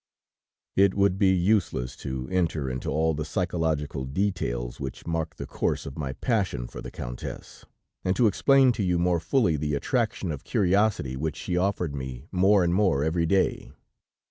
"It 0.75 0.95
would 0.95 1.19
be 1.19 1.29
useless 1.31 1.95
to 1.97 2.27
enter 2.31 2.67
into 2.67 2.89
all 2.89 3.13
the 3.13 3.23
Psychological 3.23 4.03
details 4.03 4.79
which 4.79 5.05
marked 5.05 5.37
the 5.37 5.45
course 5.45 5.85
of 5.85 5.95
my 5.95 6.13
passion 6.13 6.65
for 6.65 6.81
the 6.81 6.89
Countess, 6.89 7.65
and 8.03 8.15
to 8.15 8.25
explain 8.25 8.71
to 8.71 8.83
you 8.83 8.97
more 8.97 9.19
fully 9.19 9.57
the 9.57 9.75
attraction 9.75 10.31
of 10.31 10.43
curiosity 10.43 11.15
which 11.15 11.35
she 11.35 11.55
offered 11.55 11.93
me 11.93 12.25
more 12.31 12.63
and 12.63 12.73
more 12.73 13.03
every 13.03 13.27
day. 13.27 13.73